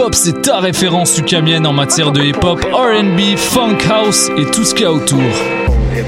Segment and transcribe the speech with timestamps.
[0.00, 4.72] Hip-Hop, c'est ta référence ukamienne en matière de hip-hop, RB, funk house et tout ce
[4.72, 5.20] qu'il y a autour.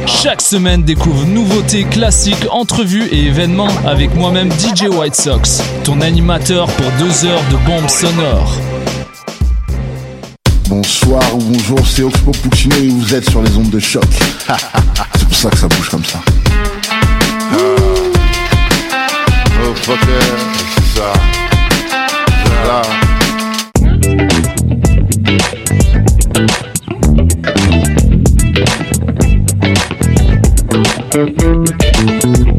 [0.07, 6.69] Chaque semaine, découvre nouveautés, classiques, entrevues et événements avec moi-même DJ White Sox, ton animateur
[6.69, 8.57] pour deux heures de bombes sonores.
[10.71, 14.05] Bonsoir ou bonjour, c'est Oxpo Puccino et vous êtes sur les ondes de choc.
[15.17, 16.19] c'est pour ça que ça bouge comme ça.
[17.59, 17.77] Oh,
[22.75, 23.12] c'est
[31.13, 31.27] ça.
[31.39, 32.52] Salut,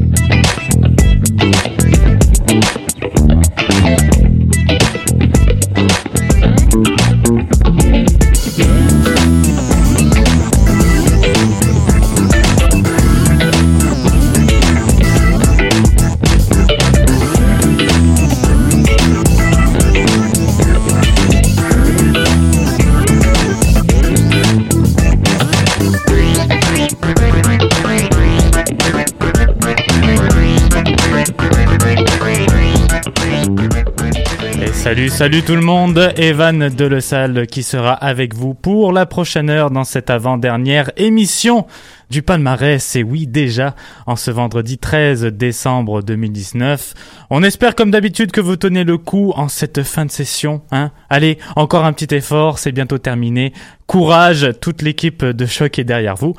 [35.24, 36.70] salut tout le monde, Evan
[37.00, 41.66] Salle qui sera avec vous pour la prochaine heure dans cette avant-dernière émission
[42.10, 43.74] du palmarès, et oui déjà,
[44.06, 46.94] en ce vendredi 13 décembre 2019.
[47.30, 50.92] On espère comme d'habitude que vous tenez le coup en cette fin de session, hein.
[51.10, 53.54] Allez, encore un petit effort, c'est bientôt terminé.
[53.88, 56.36] Courage, toute l'équipe de choc est derrière vous.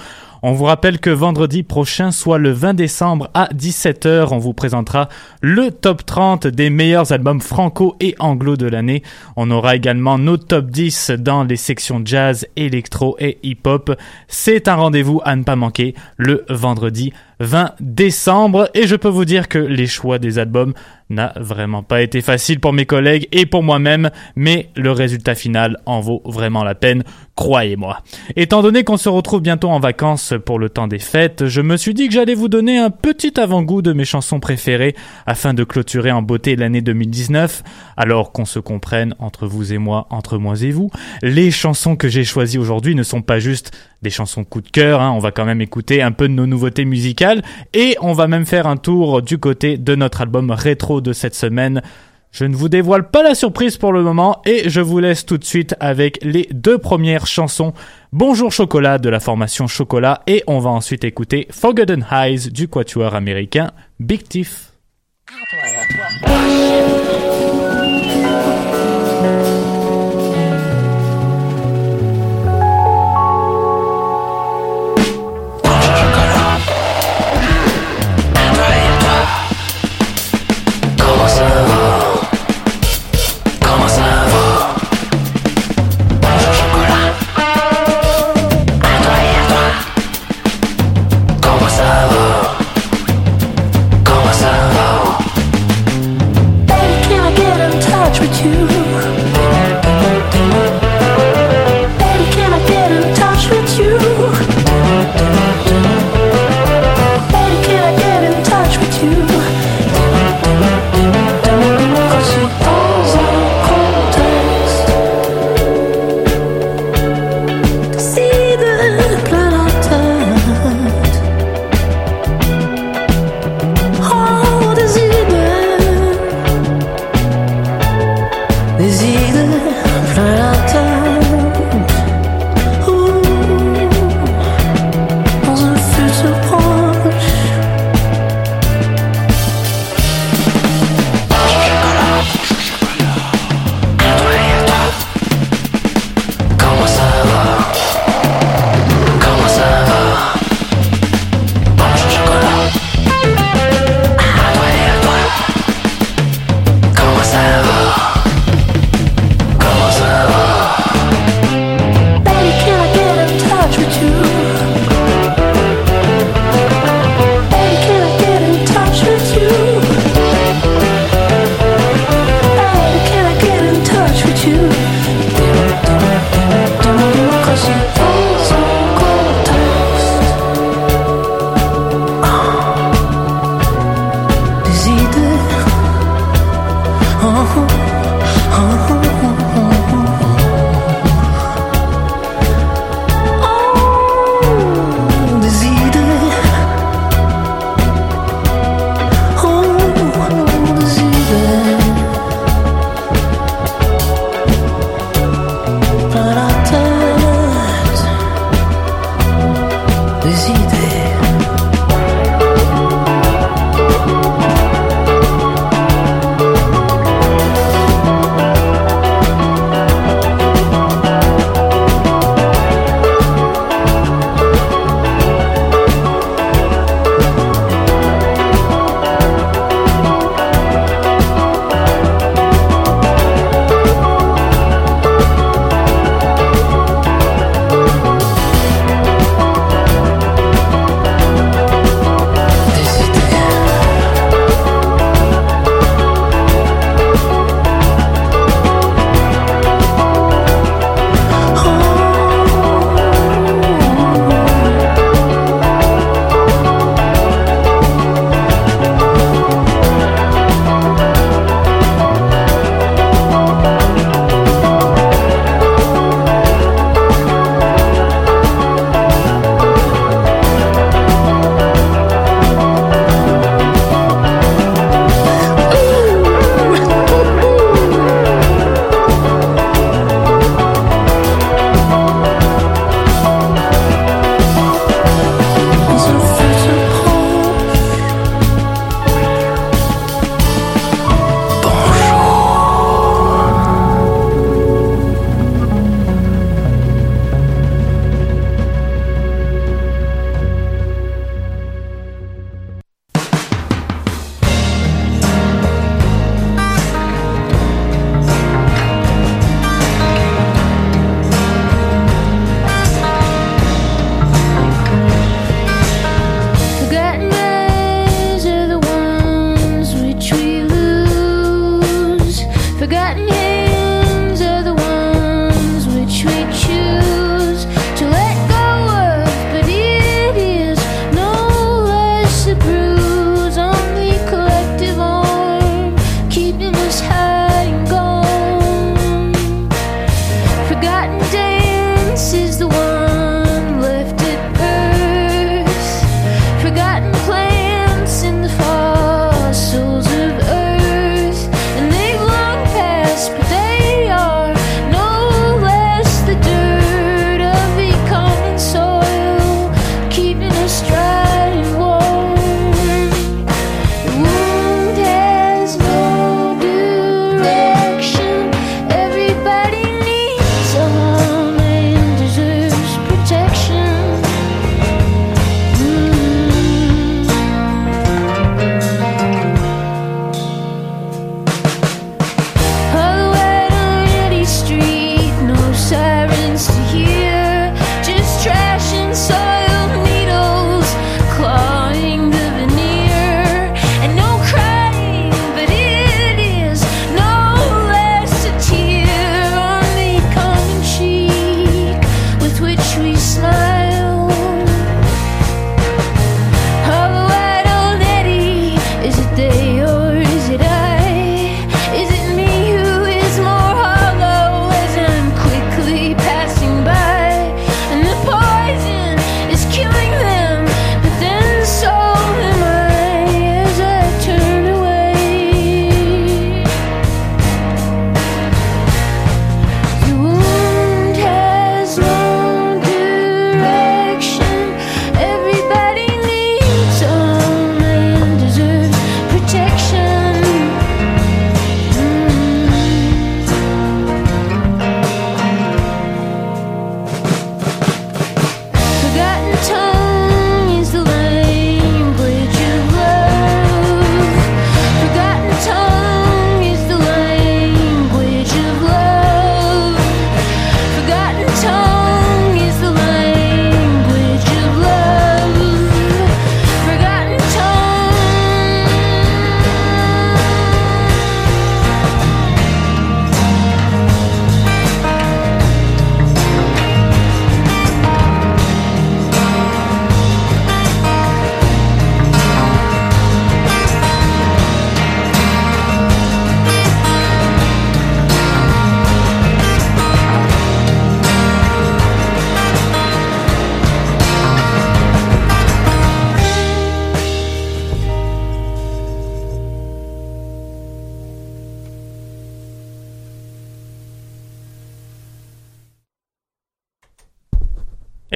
[0.46, 5.08] On vous rappelle que vendredi prochain, soit le 20 décembre à 17h, on vous présentera
[5.40, 9.02] le top 30 des meilleurs albums franco et anglo de l'année.
[9.36, 13.98] On aura également nos top 10 dans les sections jazz, électro et hip-hop.
[14.28, 19.24] C'est un rendez-vous à ne pas manquer le vendredi 20 décembre et je peux vous
[19.24, 20.74] dire que les choix des albums
[21.10, 25.76] n'a vraiment pas été facile pour mes collègues et pour moi-même, mais le résultat final
[25.86, 27.04] en vaut vraiment la peine,
[27.36, 28.00] croyez-moi.
[28.36, 31.76] Étant donné qu'on se retrouve bientôt en vacances pour le temps des fêtes, je me
[31.76, 34.94] suis dit que j'allais vous donner un petit avant-goût de mes chansons préférées
[35.26, 37.62] afin de clôturer en beauté l'année 2019,
[37.96, 40.90] alors qu'on se comprenne entre vous et moi, entre moi et vous.
[41.22, 43.72] Les chansons que j'ai choisies aujourd'hui ne sont pas juste
[44.04, 45.10] des chansons coup de cœur, hein.
[45.10, 47.42] on va quand même écouter un peu de nos nouveautés musicales
[47.72, 51.34] et on va même faire un tour du côté de notre album rétro de cette
[51.34, 51.82] semaine.
[52.30, 55.38] Je ne vous dévoile pas la surprise pour le moment et je vous laisse tout
[55.38, 57.72] de suite avec les deux premières chansons
[58.12, 63.14] Bonjour Chocolat de la formation Chocolat et on va ensuite écouter Forgotten Highs du quatuor
[63.14, 64.72] américain Big Tiff.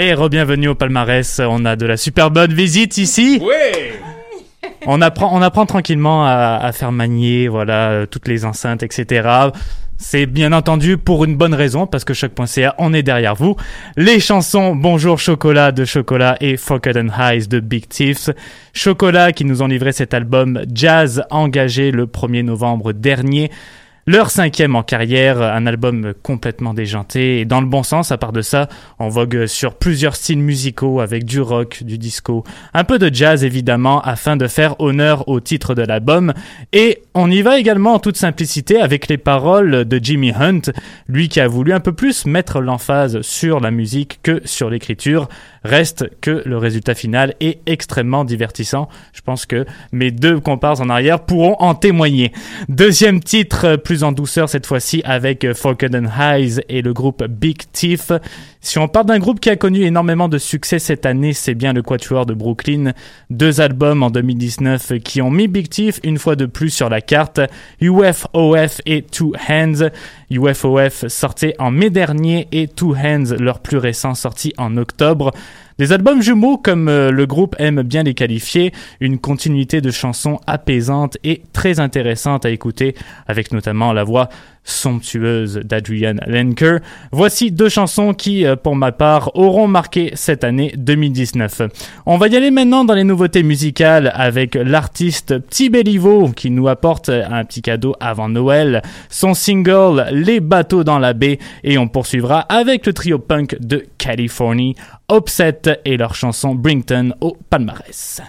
[0.00, 1.40] Et re-bienvenue au palmarès.
[1.44, 3.42] On a de la super bonne visite ici.
[3.42, 3.98] Ouais.
[4.86, 9.28] On apprend, on apprend tranquillement à, à faire manier, voilà, euh, toutes les enceintes, etc.
[9.96, 13.56] C'est bien entendu pour une bonne raison, parce que choc.ca, on est derrière vous.
[13.96, 18.32] Les chansons Bonjour Chocolat de Chocolat et Forgotten Highs de Big Thieves.
[18.72, 23.50] Chocolat qui nous ont livré cet album Jazz engagé le 1er novembre dernier.
[24.10, 28.10] Leur cinquième en carrière, un album complètement déjanté et dans le bon sens.
[28.10, 28.66] À part de ça,
[28.98, 33.44] on vogue sur plusieurs styles musicaux avec du rock, du disco, un peu de jazz
[33.44, 36.32] évidemment afin de faire honneur au titre de l'album.
[36.72, 40.72] Et on y va également en toute simplicité avec les paroles de Jimmy Hunt,
[41.06, 45.28] lui qui a voulu un peu plus mettre l'emphase sur la musique que sur l'écriture.
[45.64, 48.88] Reste que le résultat final est extrêmement divertissant.
[49.12, 52.32] Je pense que mes deux comparses en arrière pourront en témoigner.
[52.68, 58.12] Deuxième titre, plus en douceur cette fois-ci avec Forgotten Highs et le groupe Big Thief.
[58.60, 61.72] Si on parle d'un groupe qui a connu énormément de succès cette année, c'est bien
[61.72, 62.92] le Quatuor de Brooklyn.
[63.30, 67.00] Deux albums en 2019 qui ont mis Big Thief une fois de plus sur la
[67.00, 67.40] carte.
[67.80, 69.90] UFOF et Two Hands.
[70.30, 75.32] UFOF sorti en mai dernier et Two Hands, leur plus récent, sorti en octobre.
[75.78, 80.40] Des albums jumeaux, comme euh, le groupe aime bien les qualifier, une continuité de chansons
[80.48, 82.96] apaisantes et très intéressantes à écouter,
[83.28, 84.28] avec notamment la voix
[84.64, 86.80] somptueuse d'Adrian Lenker.
[87.12, 91.62] Voici deux chansons qui, euh, pour ma part, auront marqué cette année 2019.
[92.06, 95.70] On va y aller maintenant dans les nouveautés musicales avec l'artiste Petit
[96.34, 101.38] qui nous apporte un petit cadeau avant Noël, son single Les bateaux dans la baie
[101.62, 104.74] et on poursuivra avec le trio punk de Californie,
[105.10, 108.20] Offset et leur chanson Brington au palmarès.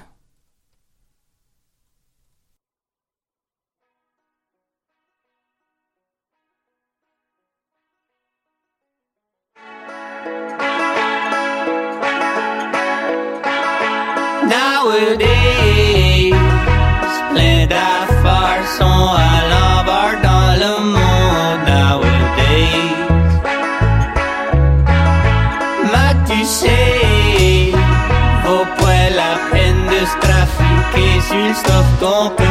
[31.29, 32.47] She stuffed on Pip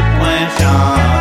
[0.56, 1.17] shine.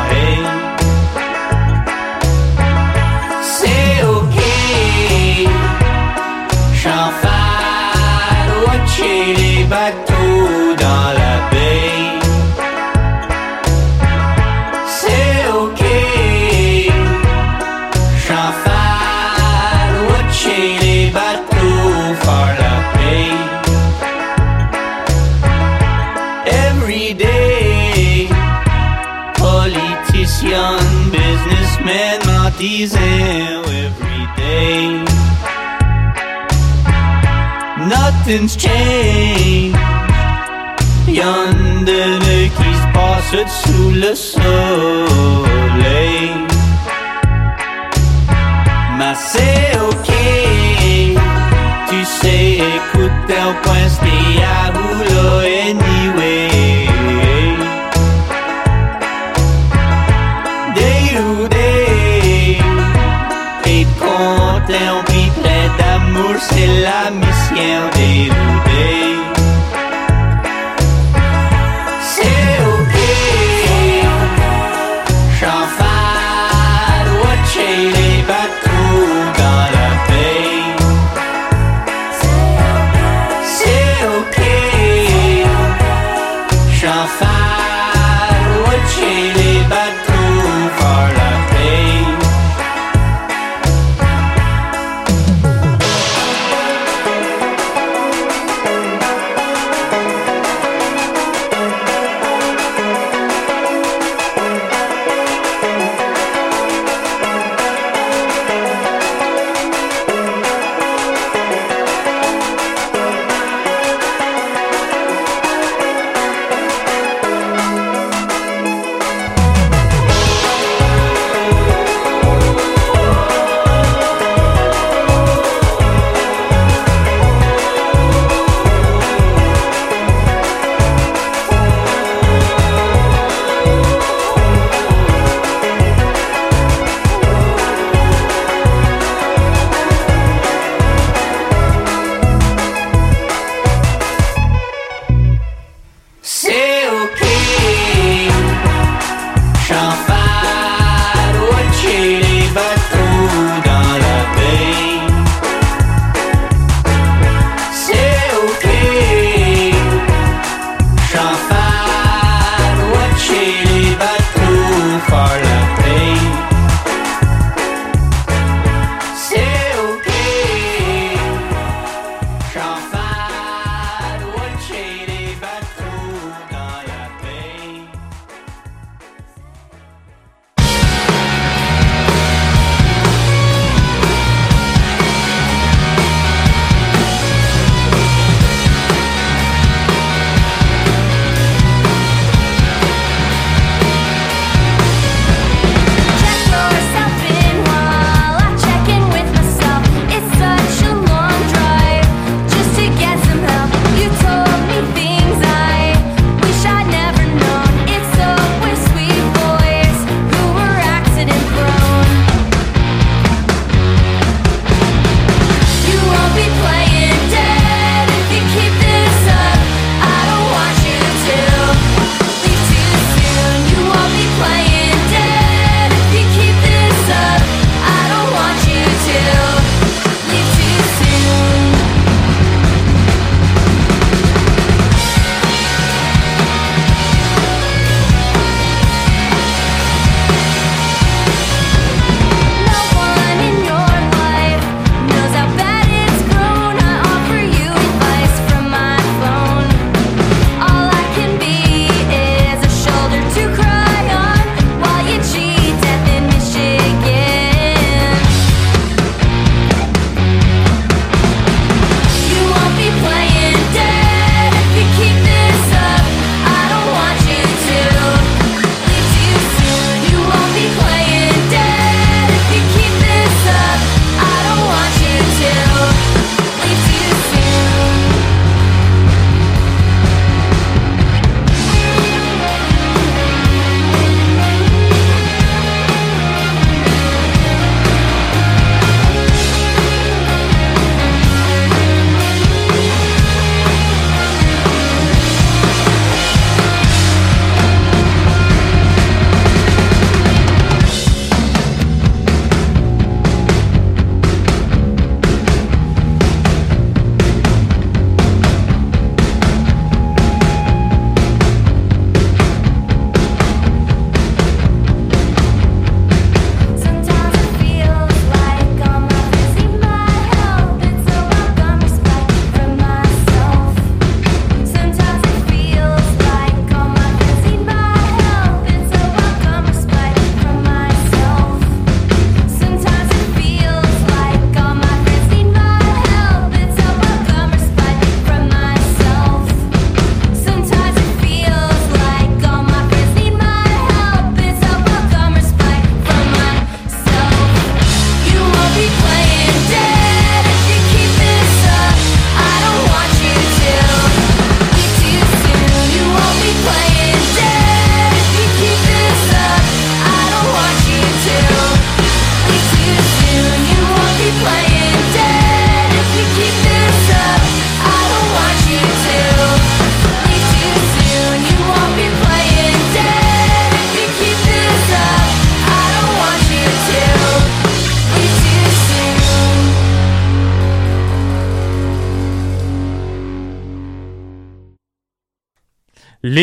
[32.57, 35.03] these hell every day.
[37.87, 39.77] Nothing's changed.
[41.07, 44.47] Yonder, the keys pass passe sous le soleil.
[48.97, 50.09] Mais c'est ok,
[51.89, 53.89] tu sais, écoute tel point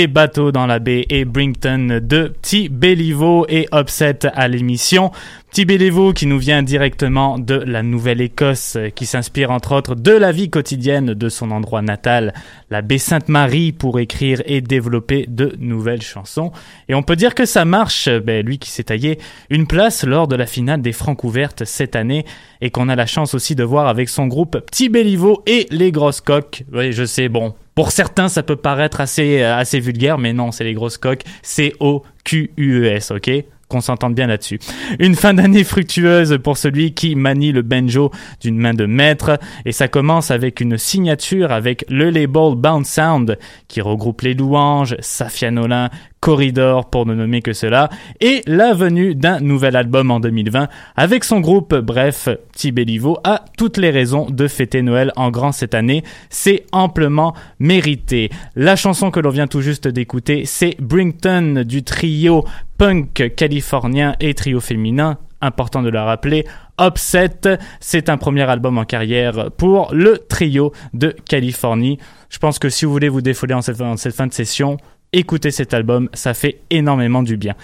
[0.07, 5.11] Bateaux dans la baie et Brington de Petit Béliveau et Upset à l'émission.
[5.51, 10.33] Petit Béliveau qui nous vient directement de la Nouvelle-Écosse, qui s'inspire entre autres de la
[10.33, 12.35] vie quotidienne de son endroit natal,
[12.71, 16.51] la baie Sainte-Marie, pour écrire et développer de nouvelles chansons.
[16.89, 20.27] Et on peut dire que ça marche, ben, lui qui s'est taillé une place lors
[20.27, 22.25] de la finale des Francs ouvertes cette année
[22.61, 25.93] et qu'on a la chance aussi de voir avec son groupe Petit Béliveau et les
[25.93, 26.65] Grosses Coques.
[26.73, 30.53] Oui, je sais, bon, pour certains, ça peut paraître assez, euh, assez vulgaire, mais non,
[30.53, 31.25] c'est les grosses coques.
[31.43, 33.31] C-O-Q-U-E-S, ok?
[33.75, 34.61] Qu'on s'entende bien là-dessus.
[35.01, 39.73] Une fin d'année fructueuse pour celui qui manie le banjo d'une main de maître et
[39.73, 45.51] ça commence avec une signature avec le label Bound Sound qui regroupe les louanges, Safia
[45.51, 50.69] Nolin, Corridor pour ne nommer que cela, et la venue d'un nouvel album en 2020
[50.97, 55.75] avec son groupe, bref, Tibelivo a toutes les raisons de fêter Noël en grand cette
[55.75, 58.31] année, c'est amplement mérité.
[58.57, 62.45] La chanson que l'on vient tout juste d'écouter, c'est Brington du trio
[62.79, 66.47] punk californien et trio féminin important de le rappeler,
[66.81, 67.59] Upset.
[67.81, 71.99] C'est un premier album en carrière pour le trio de Californie.
[72.31, 74.79] Je pense que si vous voulez vous défouler en cette, en cette fin de session,
[75.13, 77.55] écoutez cet album, ça fait énormément du bien.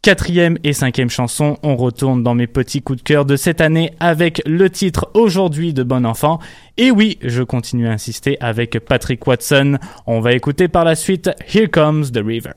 [0.00, 3.92] Quatrième et cinquième chanson, on retourne dans mes petits coups de cœur de cette année
[3.98, 6.38] avec le titre Aujourd'hui de Bon Enfant.
[6.76, 9.78] Et oui, je continue à insister avec Patrick Watson.
[10.06, 12.52] On va écouter par la suite Here Comes the River.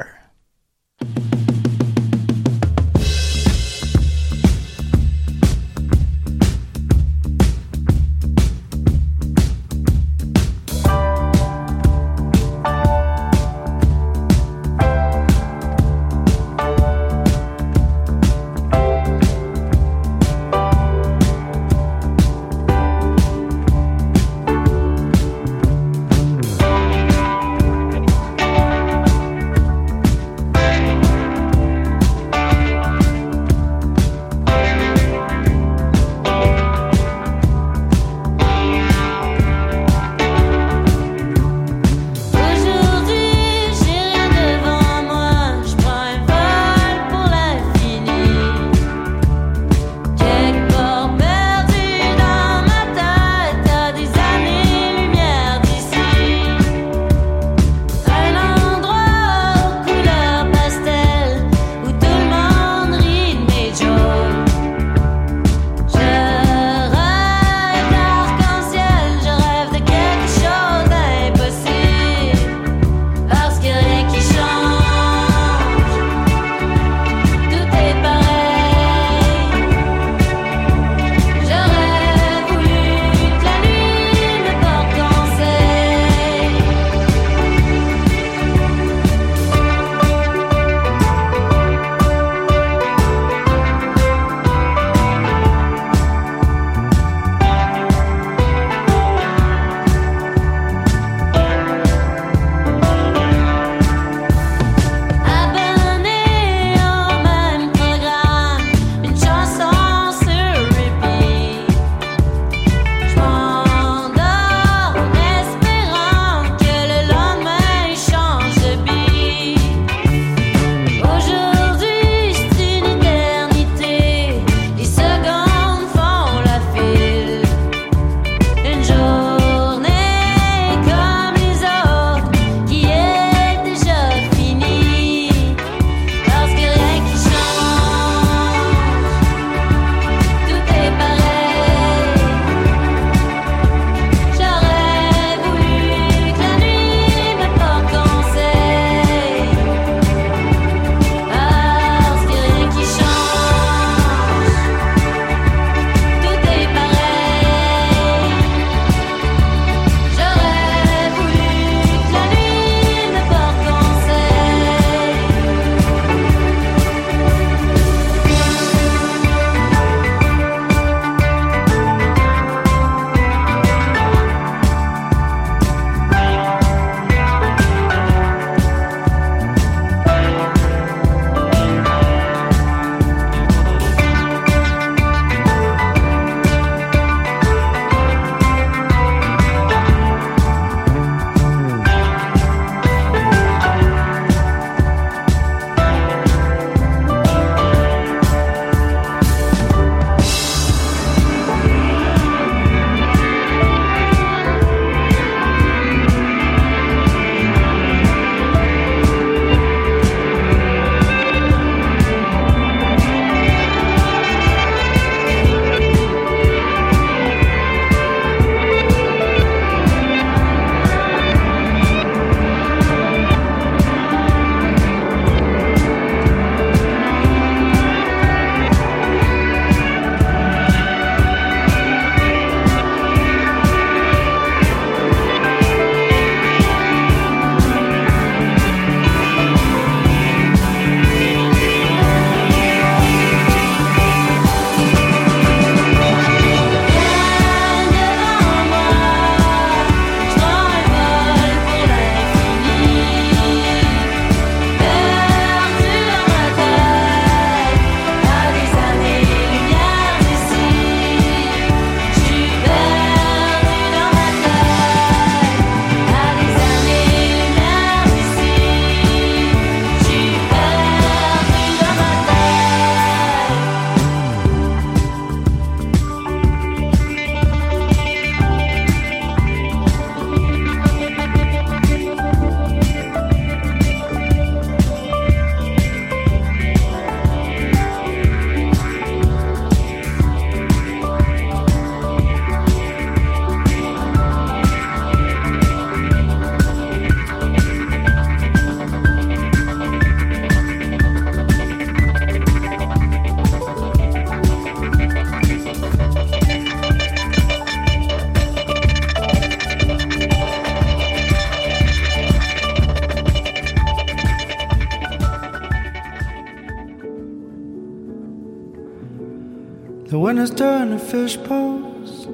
[321.11, 322.25] Fish pose.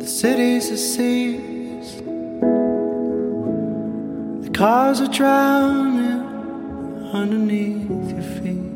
[0.00, 1.88] The city's a seas.
[4.44, 6.22] The cars are drowning
[7.12, 8.72] underneath your feet.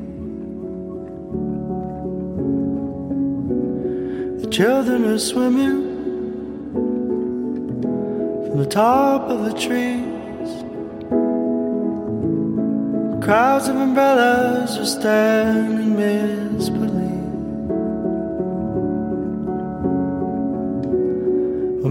[4.43, 5.83] The children are swimming
[8.45, 10.51] from the top of the trees.
[13.25, 16.61] Crowds of umbrellas are standing in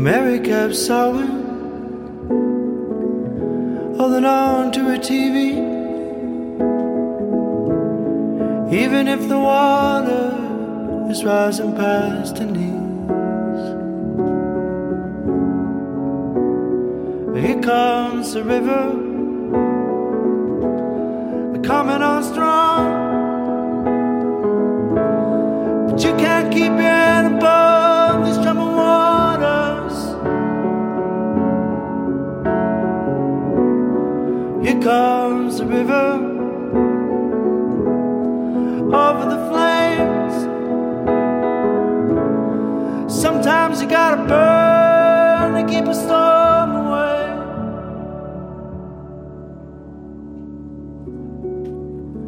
[0.03, 1.31] Mary kept sewing,
[3.97, 5.55] holding on to her TV.
[8.73, 13.63] Even if the water is rising past her knees.
[17.41, 18.83] Here comes the river
[21.63, 22.42] coming on strong.
[34.63, 36.13] Here comes the river
[38.95, 40.33] over the flames.
[43.13, 47.23] Sometimes you gotta burn to keep a storm away.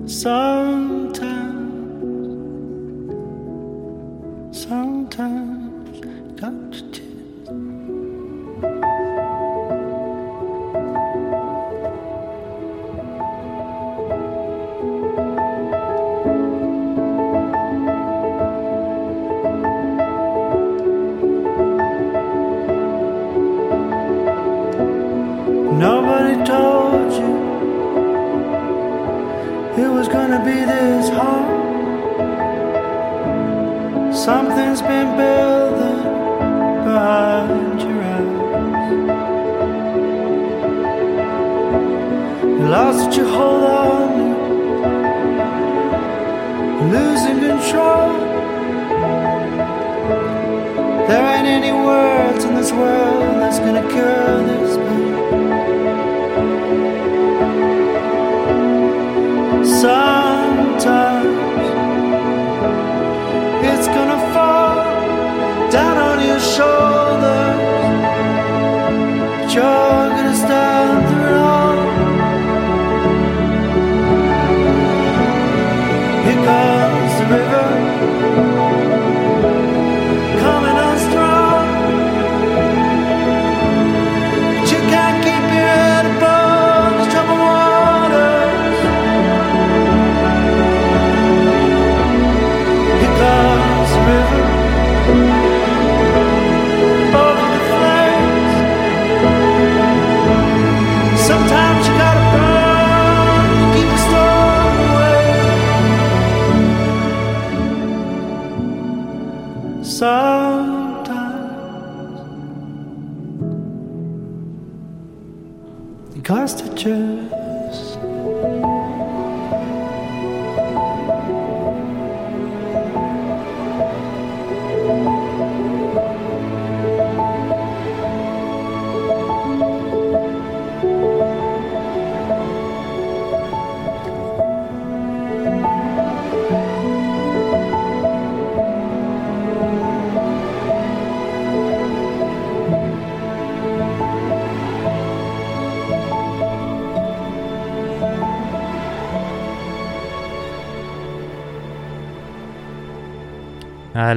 [0.08, 0.95] Sometimes,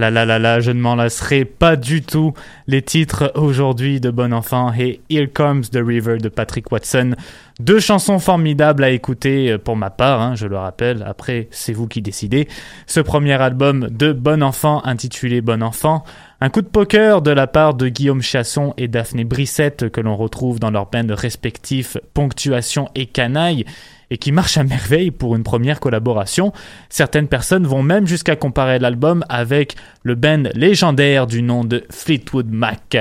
[0.01, 2.33] je ne m'en lasserai pas du tout.
[2.67, 7.15] Les titres aujourd'hui de Bon Enfant et Here Comes the River de Patrick Watson.
[7.61, 11.03] Deux chansons formidables à écouter euh, pour ma part, hein, je le rappelle.
[11.05, 12.47] Après, c'est vous qui décidez.
[12.87, 16.05] Ce premier album de Bon Enfant intitulé Bon Enfant.
[16.41, 20.17] Un coup de poker de la part de Guillaume Chasson et Daphné Brissette que l'on
[20.17, 23.65] retrouve dans leurs bands respectifs Ponctuation et Canaille
[24.11, 26.53] et qui marche à merveille pour une première collaboration.
[26.89, 32.51] Certaines personnes vont même jusqu'à comparer l'album avec le band légendaire du nom de Fleetwood
[32.51, 32.97] Mac.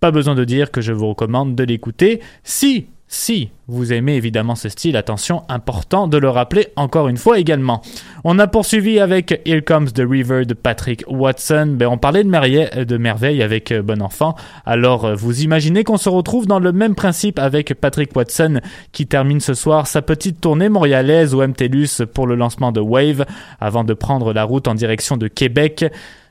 [0.00, 4.54] Pas besoin de dire que je vous recommande de l'écouter si Si vous aimez évidemment
[4.54, 7.80] ce style, attention, important de le rappeler encore une fois également.
[8.22, 11.74] On a poursuivi avec Here Comes the River de Patrick Watson.
[11.78, 14.34] Ben, on parlait de, merveille, de merveille avec euh, Bon Enfant.
[14.66, 18.60] Alors, euh, vous imaginez qu'on se retrouve dans le même principe avec Patrick Watson
[18.92, 23.24] qui termine ce soir sa petite tournée montréalaise au MTLUS pour le lancement de Wave
[23.58, 25.86] avant de prendre la route en direction de Québec.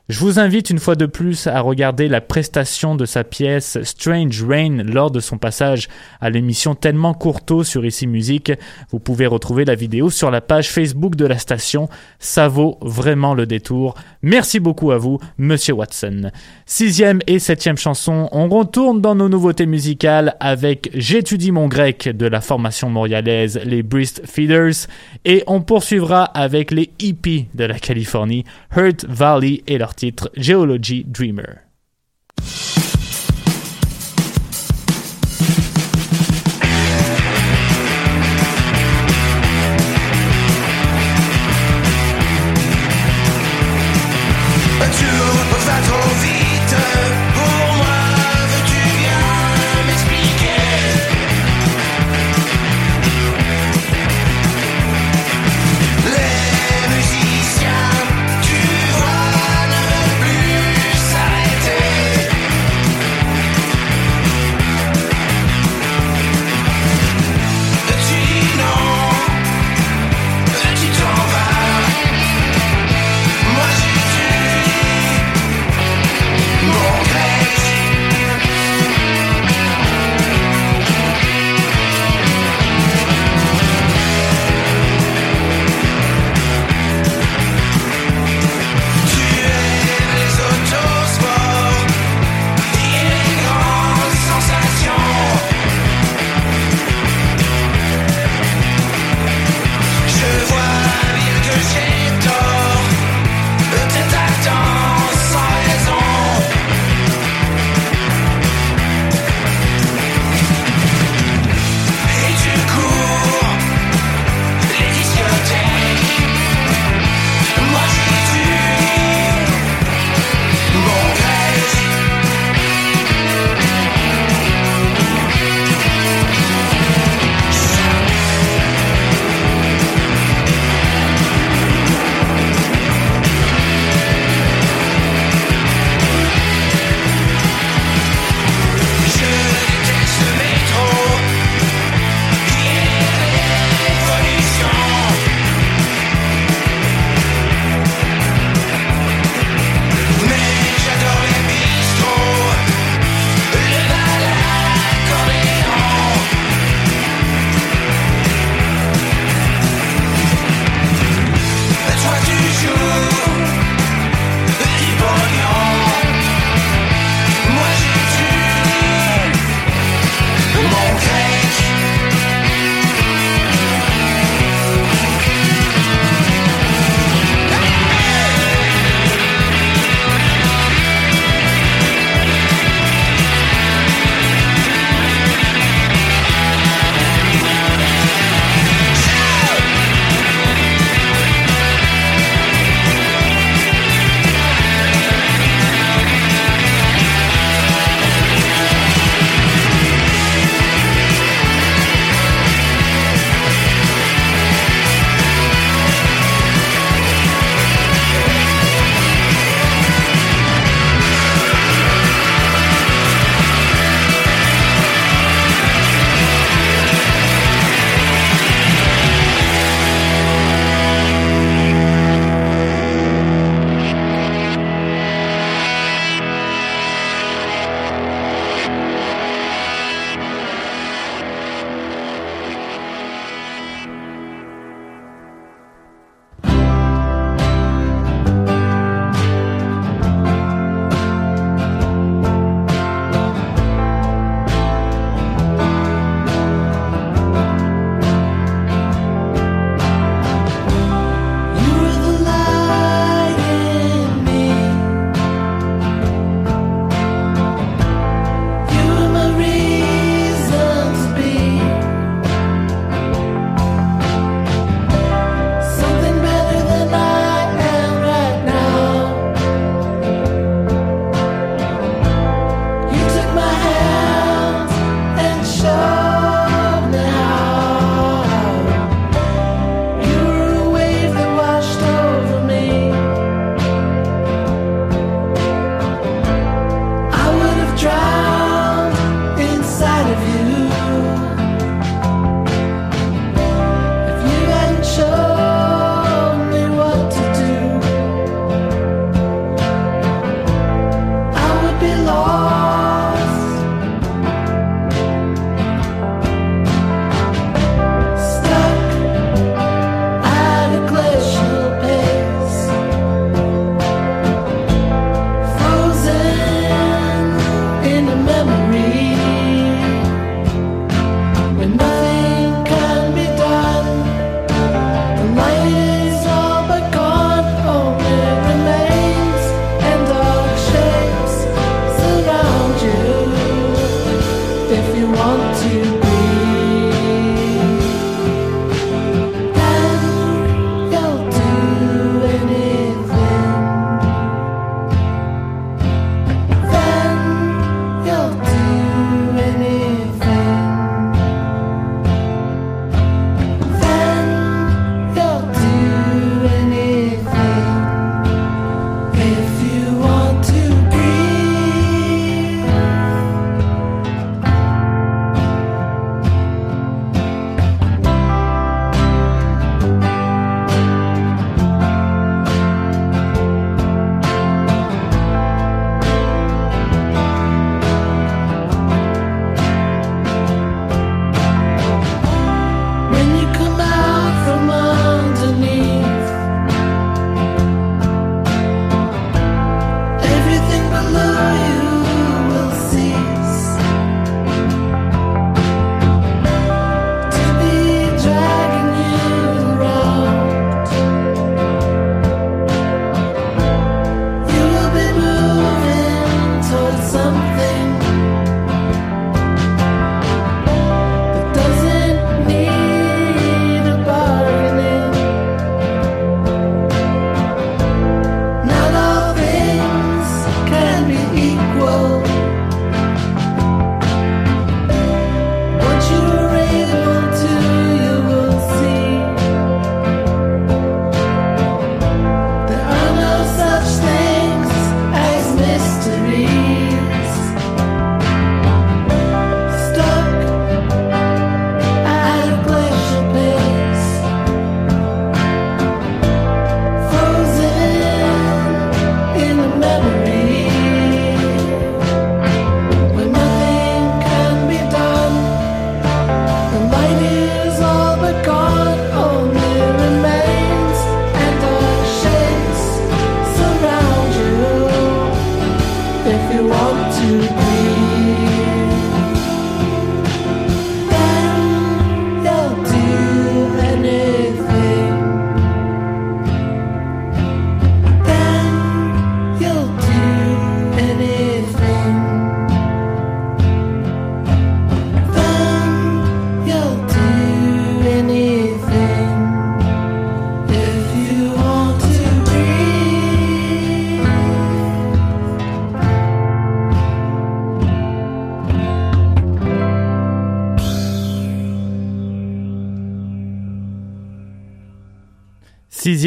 [0.08, 4.42] Je vous invite une fois de plus à regarder la prestation de sa pièce Strange
[4.42, 5.86] Rain lors de son passage
[6.22, 8.50] à l'émission Tellement Courteau sur Ici Musique.
[8.90, 11.90] Vous pouvez retrouver la vidéo sur la page Facebook de la station.
[12.20, 13.96] Ça vaut vraiment le détour.
[14.22, 16.30] Merci beaucoup à vous, Monsieur Watson.
[16.64, 22.26] Sixième et septième chanson, on retourne dans nos nouveautés musicales avec J'étudie mon grec de
[22.26, 24.86] la formation montréalaise les Brist Feeders
[25.26, 31.02] et on poursuivra avec les hippies de la Californie, Hurt Valley et leur titre Geology
[31.02, 31.64] Dreamer.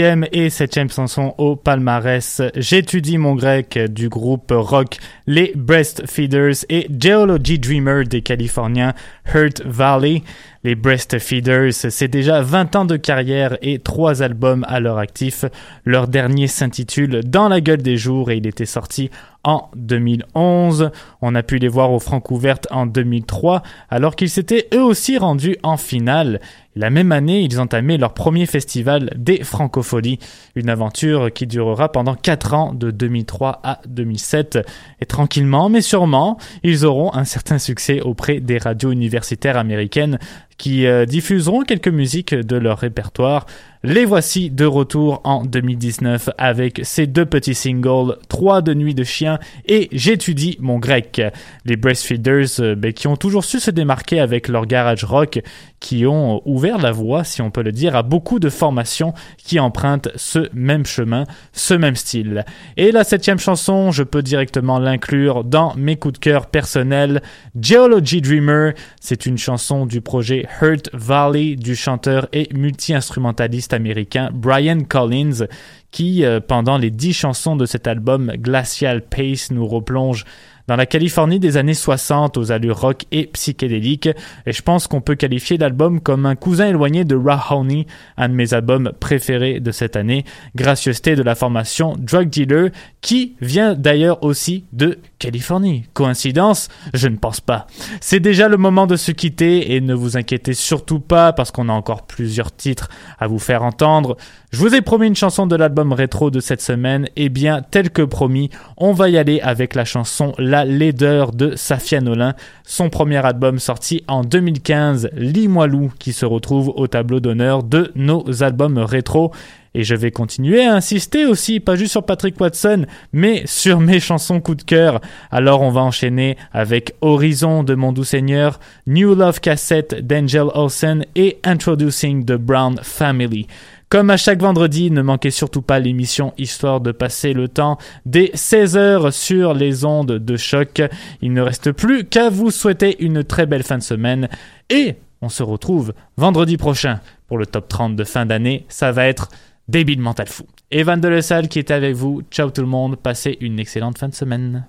[0.02, 2.41] Sixième et septième chanson au palmarès.
[2.56, 4.97] J'étudie mon grec du groupe rock
[5.34, 8.94] Les Breastfeeders et Geology Dreamer des Californiens
[9.34, 10.24] Hurt Valley.
[10.66, 15.46] Les Breastfeeders, c'est déjà 20 ans de carrière et trois albums à leur actif.
[15.86, 19.10] Leur dernier s'intitule Dans la gueule des jours et il était sorti
[19.44, 20.92] en 2011.
[21.22, 25.58] On a pu les voir au Francouverte en 2003 alors qu'ils s'étaient eux aussi rendus
[25.64, 26.40] en finale.
[26.76, 30.20] La même année, ils entamaient leur premier festival des Francopholies,
[30.56, 34.60] une aventure qui durera pendant 4 ans de 2003 à 2007.
[35.02, 40.18] Et tranquillement, mais sûrement, ils auront un certain succès auprès des radios universitaires américaines
[40.62, 43.47] qui euh, diffuseront quelques musiques de leur répertoire.
[43.84, 49.03] Les voici de retour en 2019 avec ces deux petits singles, Trois de nuit de
[49.03, 51.20] chien et J'étudie mon grec.
[51.66, 55.41] Les Breastfeeders euh, ben, qui ont toujours su se démarquer avec leur garage rock,
[55.80, 59.59] qui ont ouvert la voie, si on peut le dire, à beaucoup de formations qui
[59.59, 62.45] empruntent ce même chemin, ce même style.
[62.78, 67.24] Et la septième chanson, je peux directement l'inclure dans mes coups de cœur personnels.
[67.59, 74.80] Geology Dreamer, c'est une chanson du projet Hurt Valley du chanteur et multi-instrumentaliste américain Brian
[74.88, 75.47] Collins
[75.91, 80.26] qui, euh, pendant les dix chansons de cet album Glacial Pace, nous replonge
[80.72, 84.08] dans la Californie des années 60 aux allures rock et psychédéliques,
[84.46, 88.34] et je pense qu'on peut qualifier l'album comme un cousin éloigné de Rahoney, un de
[88.34, 90.24] mes albums préférés de cette année,
[90.56, 92.70] gracieuseté de la formation Drug Dealer,
[93.02, 95.84] qui vient d'ailleurs aussi de Californie.
[95.94, 96.70] Coïncidence?
[96.94, 97.68] Je ne pense pas.
[98.00, 101.68] C'est déjà le moment de se quitter, et ne vous inquiétez surtout pas, parce qu'on
[101.68, 102.88] a encore plusieurs titres
[103.20, 104.16] à vous faire entendre.
[104.54, 107.90] Je vous ai promis une chanson de l'album rétro de cette semaine, et bien, tel
[107.90, 112.36] que promis, on va y aller avec la chanson La laideur de Safia Nolin,
[112.66, 118.43] son premier album sorti en 2015, Limoilou, qui se retrouve au tableau d'honneur de nos
[118.43, 119.32] albums rétro.
[119.74, 124.01] Et je vais continuer à insister aussi, pas juste sur Patrick Watson, mais sur mes
[124.01, 124.99] chansons coup de cœur.
[125.32, 131.05] Alors on va enchaîner avec Horizon de Mon Doux Seigneur, New Love Cassette d'Angel Olsen
[131.16, 133.47] et Introducing the Brown Family.
[133.92, 138.28] Comme à chaque vendredi, ne manquez surtout pas l'émission histoire de passer le temps dès
[138.34, 140.82] 16h sur les ondes de choc.
[141.22, 144.30] Il ne reste plus qu'à vous souhaiter une très belle fin de semaine
[144.70, 148.66] et on se retrouve vendredi prochain pour le top 30 de fin d'année.
[148.70, 149.28] Ça va être
[149.68, 150.46] débile mental fou.
[150.72, 152.22] Evan Delessal qui est avec vous.
[152.32, 152.96] Ciao tout le monde.
[152.96, 154.68] Passez une excellente fin de semaine.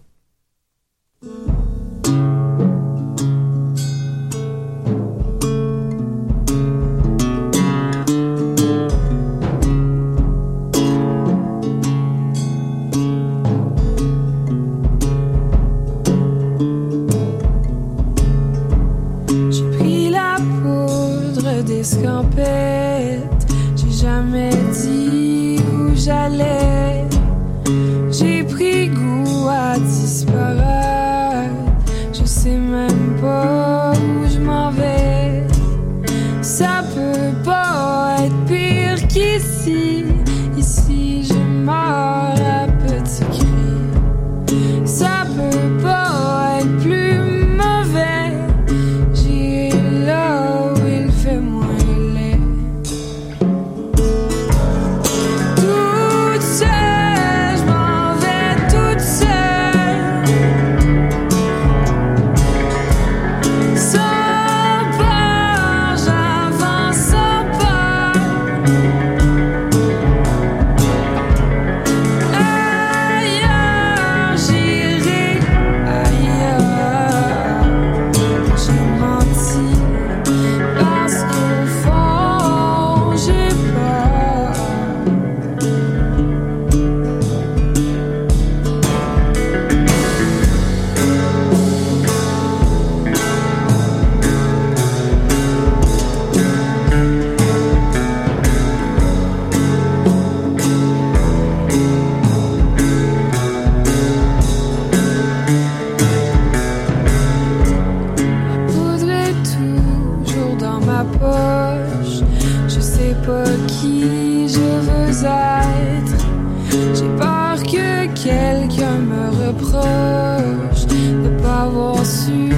[119.53, 122.51] Reproche de pas avoir su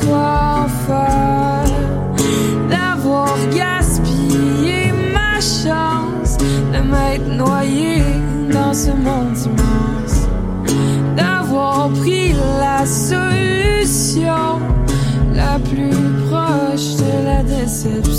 [0.00, 1.64] quoi faire,
[2.68, 6.36] d'avoir gaspillé ma chance
[6.72, 8.02] de m'être noyé
[8.52, 10.28] dans ce monde immense,
[11.16, 14.60] d'avoir pris la solution
[15.34, 15.94] la plus
[16.26, 18.09] proche de la déception.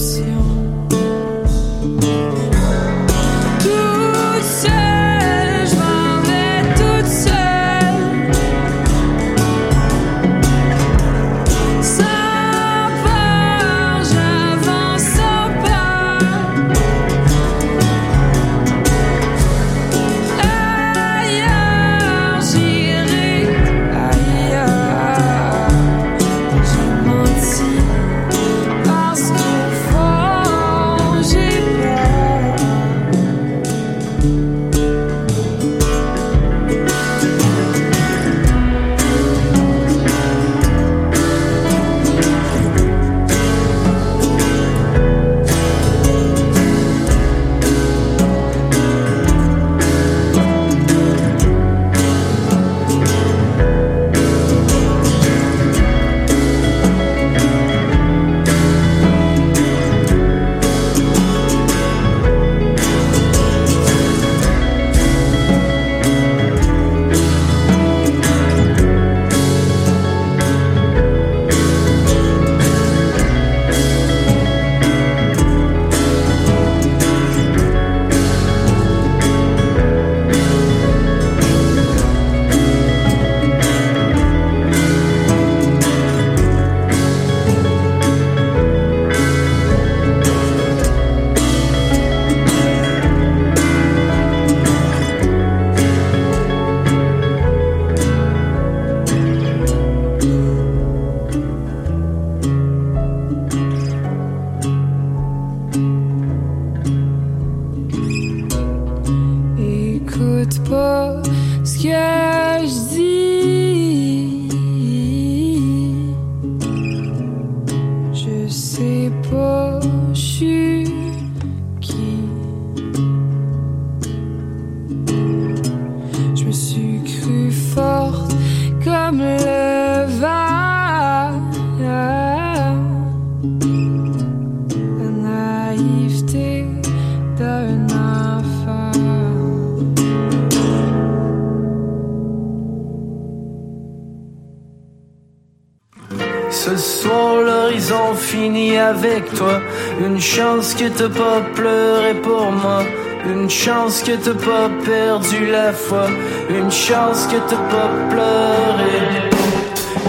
[149.99, 152.83] Une chance que t'as pas pleuré pour moi.
[153.25, 156.07] Une chance que t'as pas perdu la foi.
[156.49, 159.29] Une chance que t'as pas pleuré.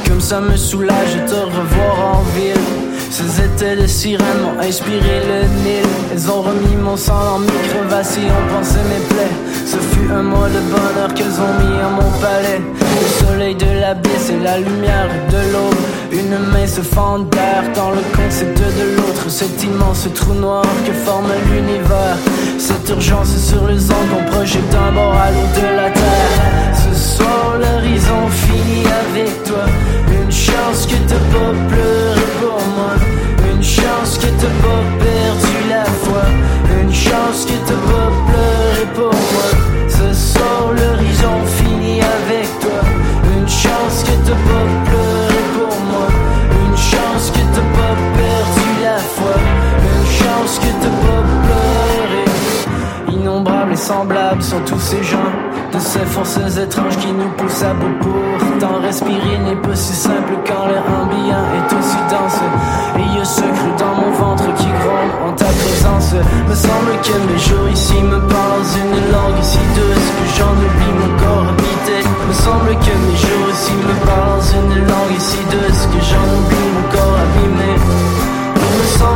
[0.08, 2.56] Comme ça me soulage de te revoir en ville.
[3.10, 5.86] Ces étés de sirènes m'ont inspiré le Nil.
[6.12, 9.51] Elles ont remis mon sang mes crevasses et ont pensé mes plaies
[10.10, 12.60] Un mois de bonheur qu'elles ont mis à mon palais.
[12.60, 15.74] Le soleil de l'abysse et la lumière de l'aube.
[16.12, 17.18] Une main se fend
[17.74, 19.28] dans le concept de l'autre.
[19.28, 22.16] Cet immense trou noir que forme l'univers.
[22.58, 26.72] Cette urgence sur les ondes qu'on projette d'un bord à l'autre de la terre.
[26.74, 29.64] Ce soir l'horizon finit avec toi.
[30.08, 31.91] Une chance que t'as pas pleuré
[53.92, 55.32] semblables sont tous ces gens.
[55.72, 57.96] De ces forces étranges qui nous poussent à bout
[58.38, 62.40] Pourtant respirer n'est pas si simple quand l'air ambiant est aussi dense.
[62.98, 66.14] Et ce cru dans mon ventre qui gronde en ta présence.
[66.48, 70.94] Me semble que mes jours ici me parlent une langue si douce Que j'en oublie
[71.00, 71.98] mon corps habité.
[72.28, 76.68] Me semble que mes jours ici me parlent une langue si douce Que j'en oublie
[76.74, 77.11] mon corps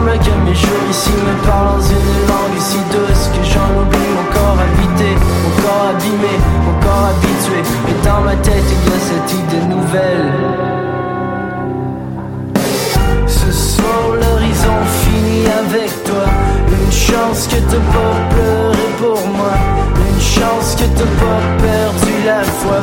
[0.07, 5.11] mes jours ici me parlent une langue si douce que j'en oublie mon corps habité,
[5.43, 6.35] mon corps abîmé,
[6.65, 7.61] mon corps habitué?
[7.89, 10.33] Et dans ma tête il y a cette idée nouvelle.
[13.27, 16.27] Ce soir l'horizon finit avec toi.
[16.69, 19.55] Une chance que t'as pas pleuré pour moi.
[20.09, 22.79] Une chance que t'as pas perdu la foi.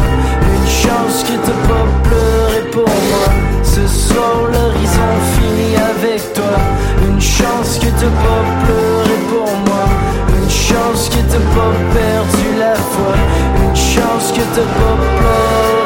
[0.55, 3.27] Une chance que t'as pas pleuré pour moi.
[3.63, 6.82] Ce soir l'horizon finit avec toi.
[7.23, 9.85] Une chance que t'as pas pleuré pour moi.
[10.27, 13.13] Une chance que t'as pas perdu la foi.
[13.63, 15.82] Une chance que t'as pas pleuré.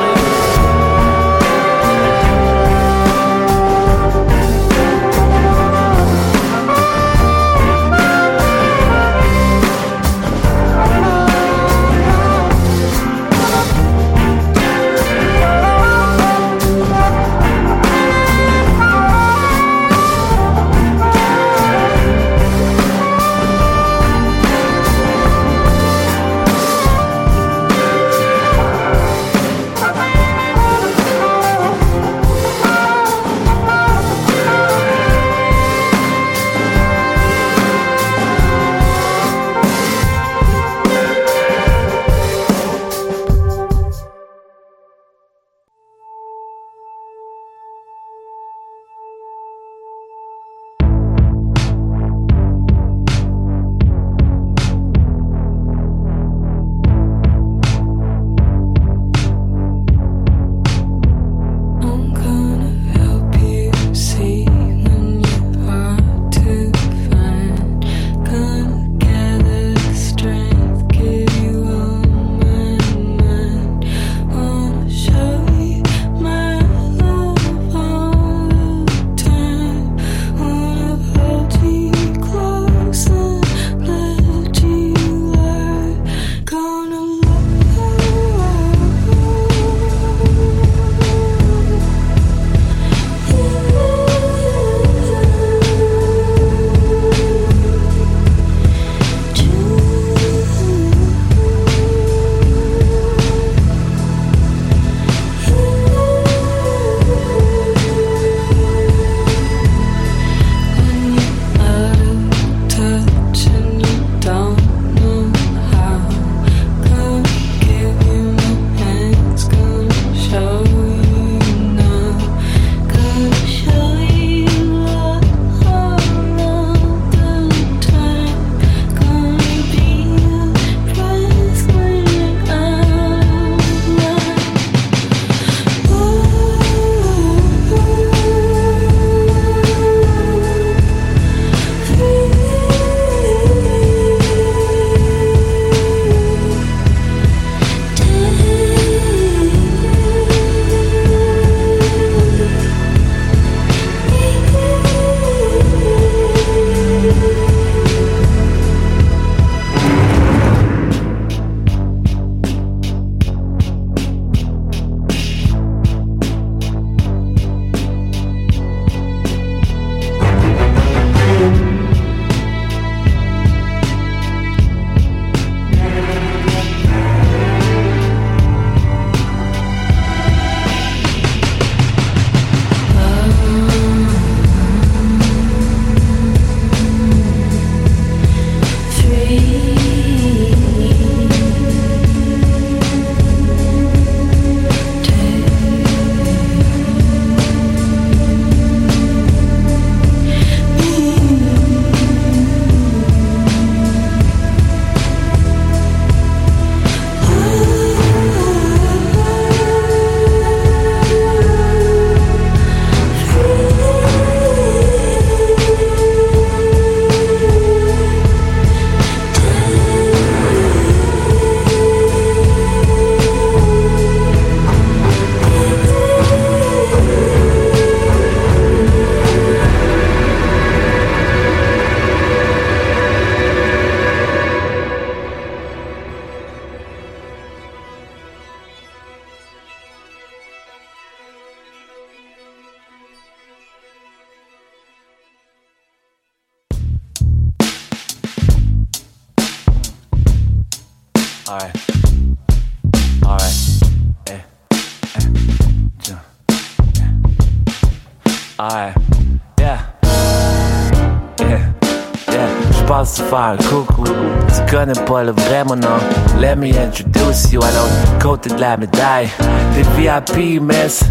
[262.87, 264.05] Te faire coucou.
[264.05, 265.99] Tu connais pas le vrai mon nom.
[266.39, 269.29] Let me introduce you à l'autre côté de la médaille.
[269.75, 271.03] Des VIP, miss.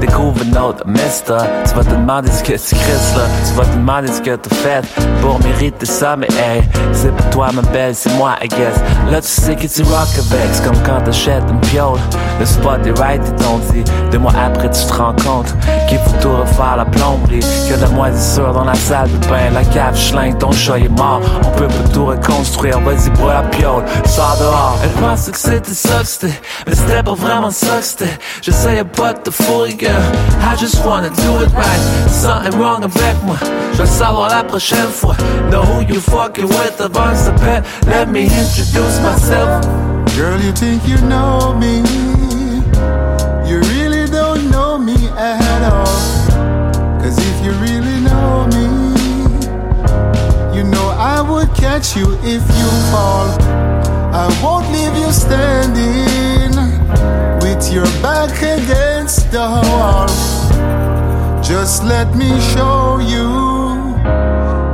[0.00, 1.38] Découvre un autre mister.
[1.66, 3.24] Tu vas te demander ce que tu crises là.
[3.46, 4.84] Tu vas te demander ce que t'as fait
[5.20, 6.16] pour mériter ça.
[6.16, 6.62] Mais hey,
[6.92, 8.76] c'est pas toi ma belle, c'est moi, I guess.
[9.10, 10.48] Là, tu sais que tu rock avec.
[10.52, 11.98] C'est comme quand t'achètes une piole.
[12.38, 13.84] Le spot est right, ils t'ont dit.
[14.10, 15.54] Deux mois après, tu te rends compte
[15.88, 17.40] qu'il faut tout refaire la plomberie.
[17.72, 19.50] A de la moisissure dans la salle de bain.
[19.52, 21.20] La cave schlingue, ton chat est mort.
[21.42, 22.80] On peut pas tout reconstruire.
[22.80, 23.84] Vas-y, bois la piole.
[24.06, 24.78] Sors dehors.
[24.82, 26.40] Elle pensait que c'était ça que c'était.
[26.66, 28.18] Mais c'était pas vraiment ça que c'était.
[28.42, 29.76] J'essayais pas de te fourrer.
[29.80, 32.10] I just wanna do it right.
[32.10, 33.36] Something wrong avec moi.
[33.72, 35.16] Je veux savoir la prochaine fois.
[35.50, 37.64] Know who you fucking with avant que ça pète.
[37.86, 39.64] Let me introduce myself.
[40.16, 41.82] Girl, you think you know me?
[51.30, 53.28] Would catch you if you fall.
[54.14, 56.54] I won't leave you standing
[57.42, 60.08] with your back against the wall.
[61.42, 63.94] Just let me show you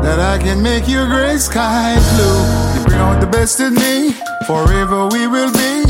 [0.03, 2.79] that I can make your gray sky blue.
[2.79, 4.15] You bring out the best in me,
[4.47, 5.85] forever we will be.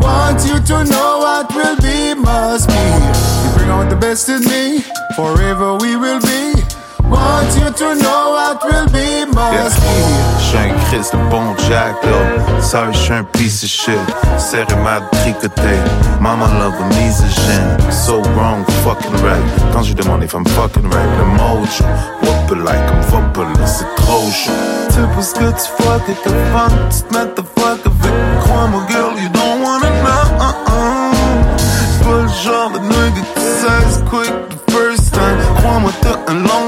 [0.00, 2.74] Want you to know what will be must be.
[2.74, 4.82] You bring out the best in me,
[5.16, 6.67] forever we will be.
[7.10, 10.28] Want you to know what will be must be.
[10.40, 12.60] J'suis un Chris de bon Jack, though.
[12.60, 13.98] Sorry, j'suis un piece of shit.
[14.38, 15.76] Serré mal tricoté.
[16.20, 17.76] Mama love a misogyne.
[17.90, 19.42] So wrong, fucking right.
[19.72, 21.84] Quand j'ai demandé if I'm fucking right, le mojo.
[22.22, 24.52] Whoop it like I'm football, c'est trop chaud.
[24.90, 28.40] C'est parce que tu fuck et que fun, tu te mets the fuck avec.
[28.40, 30.24] Crois-moi, girl, you don't wanna know.
[30.40, 31.12] Uh-uh.
[31.56, 32.08] C'est uh.
[32.08, 35.38] pas le genre de nigga qui says quick the first time.
[35.58, 36.67] Crois-moi, t'as un long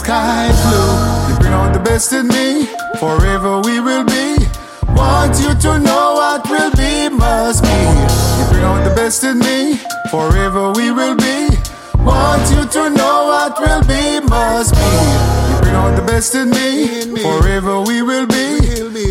[0.00, 0.96] skies blue.
[1.28, 2.66] You bring out the best in me,
[2.98, 4.28] forever we will be.
[4.96, 7.80] Want you to know what will be must be.
[8.38, 9.76] You bring out the best in me,
[10.10, 11.38] forever we will be.
[12.00, 14.90] Want you to know what will be must be.
[15.50, 18.48] You bring out the best in me, forever we will be.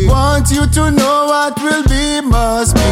[0.08, 2.90] Want you to know what will be must be.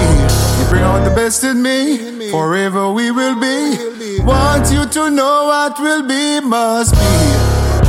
[0.58, 4.20] You bring out the best in me, forever we will be.
[4.22, 7.87] Want you to know what will be must be.